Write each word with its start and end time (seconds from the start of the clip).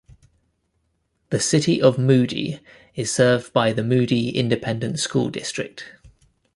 The 1.29 1.39
City 1.39 1.79
of 1.79 1.99
Moody 1.99 2.59
is 2.95 3.11
served 3.11 3.53
by 3.53 3.71
the 3.71 3.83
Moody 3.83 4.29
Independent 4.35 4.97
School 4.97 5.29
District. 5.29 5.91